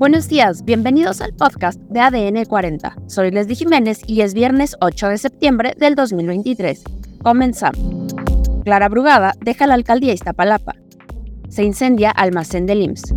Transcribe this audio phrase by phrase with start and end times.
[0.00, 2.96] Buenos días, bienvenidos al podcast de ADN 40.
[3.06, 6.84] Soy Leslie Jiménez y es viernes 8 de septiembre del 2023.
[7.22, 8.14] Comenzamos.
[8.64, 10.76] Clara Brugada deja la alcaldía Iztapalapa.
[11.50, 13.14] Se incendia almacén del IMSS.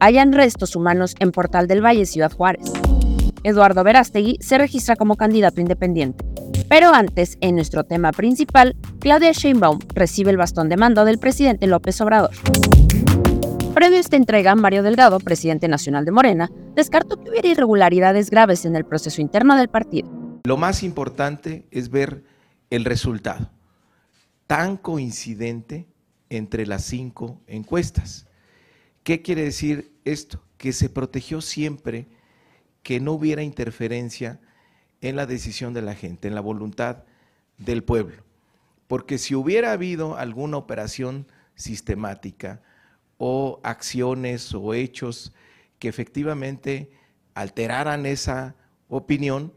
[0.00, 2.72] Hayan restos humanos en Portal del Valle, Ciudad Juárez.
[3.44, 6.24] Eduardo Verástegui se registra como candidato independiente.
[6.68, 11.68] Pero antes, en nuestro tema principal, Claudia Sheinbaum recibe el bastón de mando del presidente
[11.68, 12.32] López Obrador.
[13.74, 18.64] Previo a esta entrega, Mario Delgado, presidente nacional de Morena, descartó que hubiera irregularidades graves
[18.64, 20.10] en el proceso interno del partido.
[20.44, 22.24] Lo más importante es ver
[22.70, 23.50] el resultado,
[24.48, 25.86] tan coincidente
[26.30, 28.26] entre las cinco encuestas.
[29.04, 30.42] ¿Qué quiere decir esto?
[30.58, 32.08] Que se protegió siempre
[32.82, 34.40] que no hubiera interferencia
[35.00, 37.04] en la decisión de la gente, en la voluntad
[37.56, 38.24] del pueblo.
[38.88, 42.60] Porque si hubiera habido alguna operación sistemática,
[43.22, 45.34] o acciones o hechos
[45.78, 46.90] que efectivamente
[47.34, 48.56] alteraran esa
[48.88, 49.52] opinión,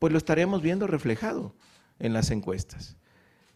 [0.00, 1.54] pues lo estaremos viendo reflejado
[2.00, 2.96] en las encuestas,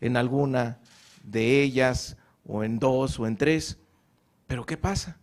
[0.01, 0.79] en alguna
[1.25, 3.79] de ellas o en dos o en tres.
[4.47, 5.19] Pero ¿qué pasa?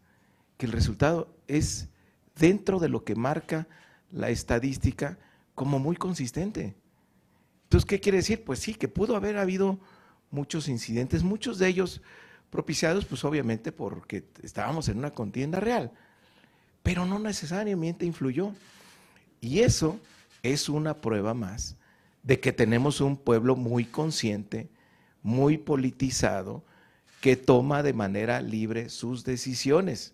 [0.57, 1.87] Que el resultado es
[2.35, 3.69] dentro de lo que marca
[4.11, 5.17] la estadística
[5.55, 6.75] como muy consistente.
[7.63, 8.43] Entonces, ¿qué quiere decir?
[8.43, 9.79] Pues sí, que pudo haber habido
[10.29, 12.01] muchos incidentes, muchos de ellos
[12.49, 15.91] propiciados pues obviamente porque estábamos en una contienda real,
[16.83, 18.53] pero no necesariamente influyó.
[19.41, 19.99] Y eso
[20.43, 21.75] es una prueba más
[22.23, 24.69] de que tenemos un pueblo muy consciente,
[25.21, 26.63] muy politizado,
[27.21, 30.13] que toma de manera libre sus decisiones.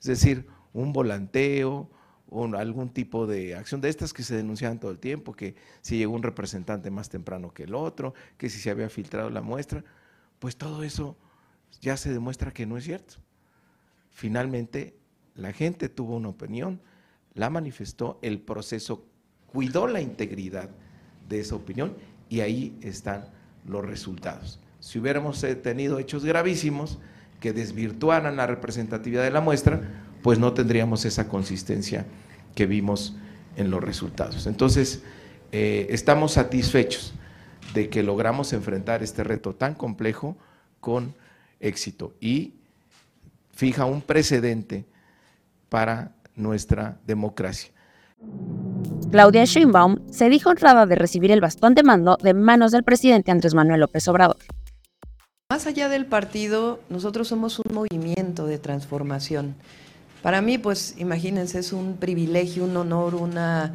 [0.00, 1.90] Es decir, un volanteo,
[2.28, 5.96] o algún tipo de acción de estas que se denunciaban todo el tiempo, que si
[5.96, 9.84] llegó un representante más temprano que el otro, que si se había filtrado la muestra,
[10.38, 11.16] pues todo eso
[11.80, 13.16] ya se demuestra que no es cierto.
[14.10, 14.96] Finalmente,
[15.34, 16.80] la gente tuvo una opinión,
[17.34, 19.06] la manifestó, el proceso
[19.46, 20.70] cuidó la integridad
[21.28, 21.94] de esa opinión
[22.28, 23.28] y ahí están
[23.66, 24.60] los resultados.
[24.80, 26.98] Si hubiéramos eh, tenido hechos gravísimos
[27.40, 29.80] que desvirtuaran la representatividad de la muestra,
[30.22, 32.06] pues no tendríamos esa consistencia
[32.54, 33.16] que vimos
[33.56, 34.46] en los resultados.
[34.46, 35.02] Entonces,
[35.52, 37.14] eh, estamos satisfechos
[37.74, 40.36] de que logramos enfrentar este reto tan complejo
[40.80, 41.14] con
[41.60, 42.54] éxito y
[43.52, 44.84] fija un precedente
[45.68, 47.70] para nuestra democracia.
[49.10, 53.30] Claudia Sheinbaum se dijo honrada de recibir el bastón de mando de manos del presidente
[53.30, 54.38] Andrés Manuel López Obrador.
[55.50, 59.54] Más allá del partido, nosotros somos un movimiento de transformación.
[60.22, 63.74] Para mí, pues imagínense, es un privilegio, un honor, una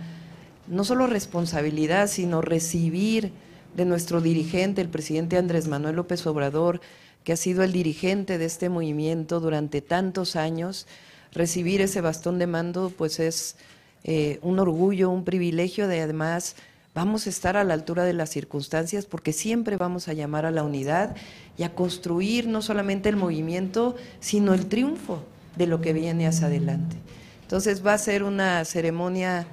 [0.67, 3.31] no solo responsabilidad, sino recibir
[3.75, 6.81] de nuestro dirigente, el presidente Andrés Manuel López Obrador,
[7.23, 10.87] que ha sido el dirigente de este movimiento durante tantos años,
[11.31, 13.55] recibir ese bastón de mando pues es
[14.03, 16.55] eh, un orgullo, un privilegio de además
[16.93, 20.51] vamos a estar a la altura de las circunstancias porque siempre vamos a llamar a
[20.51, 21.15] la unidad
[21.57, 25.23] y a construir no solamente el movimiento, sino el triunfo
[25.55, 26.95] de lo que viene hacia adelante.
[27.43, 29.45] Entonces va a ser una ceremonia,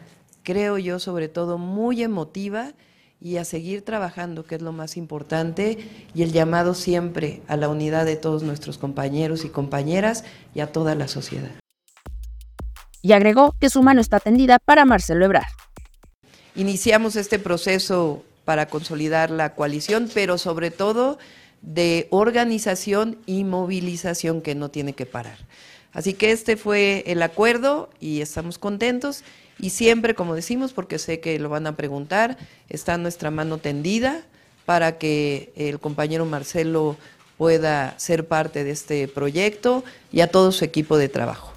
[0.42, 2.72] creo yo, sobre todo muy emotiva
[3.20, 5.78] y a seguir trabajando, que es lo más importante,
[6.14, 10.24] y el llamado siempre a la unidad de todos nuestros compañeros y compañeras
[10.54, 11.50] y a toda la sociedad.
[13.02, 15.46] Y agregó que su mano está tendida para Marcelo Ebrard.
[16.54, 21.18] Iniciamos este proceso para consolidar la coalición, pero sobre todo
[21.62, 25.38] de organización y movilización que no tiene que parar.
[25.92, 29.24] Así que este fue el acuerdo y estamos contentos
[29.58, 32.36] y siempre, como decimos, porque sé que lo van a preguntar,
[32.68, 34.22] está nuestra mano tendida
[34.64, 36.96] para que el compañero Marcelo
[37.36, 41.52] pueda ser parte de este proyecto y a todo su equipo de trabajo.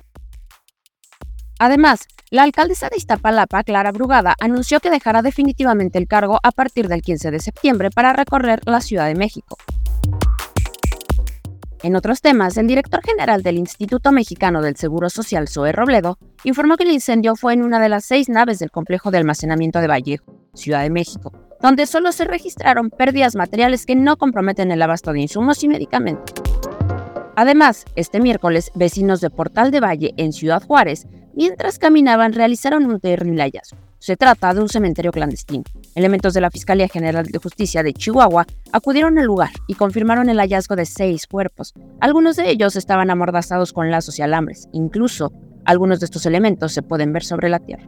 [1.59, 6.87] Además, la alcaldesa de Iztapalapa, Clara Brugada, anunció que dejará definitivamente el cargo a partir
[6.87, 9.57] del 15 de septiembre para recorrer la Ciudad de México.
[11.83, 16.77] En otros temas, el director general del Instituto Mexicano del Seguro Social, Zoe Robledo, informó
[16.77, 19.87] que el incendio fue en una de las seis naves del complejo de almacenamiento de
[19.87, 25.11] Vallejo, Ciudad de México, donde solo se registraron pérdidas materiales que no comprometen el abasto
[25.11, 26.35] de insumos y medicamentos.
[27.35, 32.99] Además, este miércoles, vecinos de Portal de Valle, en Ciudad Juárez, mientras caminaban, realizaron un
[32.99, 33.90] terrible hallazgo.
[34.01, 35.63] Se trata de un cementerio clandestino.
[35.93, 40.39] Elementos de la Fiscalía General de Justicia de Chihuahua acudieron al lugar y confirmaron el
[40.39, 41.75] hallazgo de seis cuerpos.
[41.99, 44.67] Algunos de ellos estaban amordazados con lazos y alambres.
[44.71, 45.31] Incluso,
[45.65, 47.85] algunos de estos elementos se pueden ver sobre la tierra.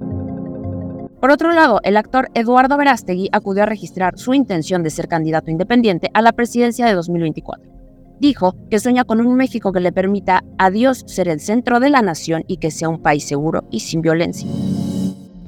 [1.19, 5.49] Por otro lado, el actor Eduardo Verástegui acudió a registrar su intención de ser candidato
[5.49, 7.71] independiente a la presidencia de 2024.
[8.19, 11.89] dijo que sueña con un México que le permita a Dios ser el centro de
[11.89, 14.47] la nación y que sea un país seguro y sin violencia.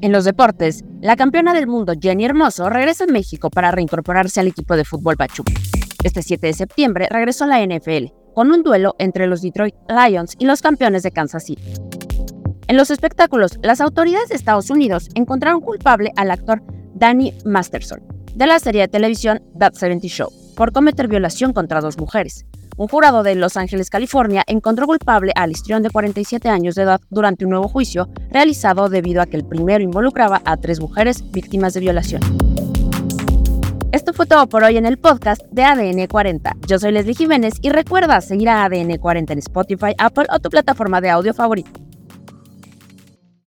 [0.02, 4.48] En los deportes, la campeona del mundo Jenny Hermoso regresa a México para reincorporarse al
[4.48, 5.54] equipo de fútbol Pachuca.
[6.04, 10.36] Este 7 de septiembre regresó a la NFL con un duelo entre los Detroit Lions
[10.38, 11.64] y los campeones de Kansas City.
[12.68, 16.62] En los espectáculos, las autoridades de Estados Unidos encontraron culpable al actor
[16.94, 18.02] Danny Masterson
[18.36, 22.46] de la serie de televisión That 70 Show por cometer violación contra dos mujeres.
[22.78, 27.00] Un jurado de Los Ángeles, California, encontró culpable al histrión de 47 años de edad
[27.10, 31.74] durante un nuevo juicio realizado debido a que el primero involucraba a tres mujeres víctimas
[31.74, 32.22] de violación.
[33.94, 36.58] Esto fue todo por hoy en el podcast de ADN 40.
[36.68, 40.50] Yo soy Leslie Jiménez y recuerda seguir a ADN 40 en Spotify, Apple o tu
[40.50, 41.72] plataforma de audio favorita.